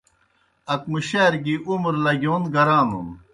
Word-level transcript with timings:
اکمُشِیار 0.73 1.33
گیْ 1.43 1.55
عمر 1.69 1.95
لگِیون 2.05 2.43
گرانُ۔ 2.53 3.03